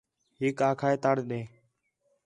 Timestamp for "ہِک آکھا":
0.41-0.87